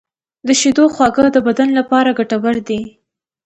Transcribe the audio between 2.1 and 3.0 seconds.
ګټور دي.